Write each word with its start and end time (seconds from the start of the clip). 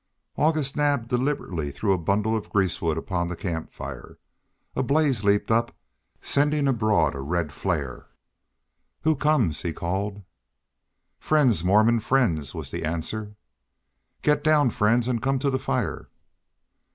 August 0.35 0.75
Naab 0.75 1.07
deliberately 1.09 1.71
threw 1.71 1.93
a 1.93 1.97
bundle 1.99 2.35
of 2.35 2.49
grease 2.49 2.81
wood 2.81 2.97
upon 2.97 3.27
the 3.27 3.35
camp 3.35 3.71
fire. 3.71 4.17
A 4.75 4.81
blaze 4.81 5.23
leaped 5.23 5.51
up, 5.51 5.75
sending 6.23 6.67
abroad 6.67 7.13
a 7.13 7.19
red 7.19 7.51
flare. 7.51 8.07
"Who 9.03 9.15
comes?" 9.15 9.61
he 9.61 9.71
called. 9.73 10.23
"Friends, 11.19 11.63
Mormons, 11.63 12.03
friends," 12.03 12.55
was 12.55 12.71
the 12.71 12.83
answer. 12.83 13.35
"Get 14.23 14.43
down 14.43 14.71
friends 14.71 15.07
and 15.07 15.21
come 15.21 15.37
to 15.37 15.51
the 15.51 15.59
fire." 15.59 16.09